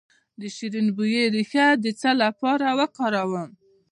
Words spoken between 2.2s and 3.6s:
لپاره وکاروم؟